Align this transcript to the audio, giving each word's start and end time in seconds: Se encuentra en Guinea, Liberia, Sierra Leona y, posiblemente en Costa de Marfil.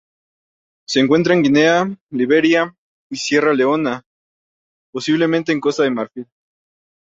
Se 0.87 0.99
encuentra 0.99 1.35
en 1.35 1.43
Guinea, 1.43 1.87
Liberia, 2.09 2.73
Sierra 3.11 3.53
Leona 3.53 4.01
y, 4.03 4.91
posiblemente 4.91 5.51
en 5.51 5.59
Costa 5.61 5.83
de 5.83 5.91
Marfil. 5.91 6.25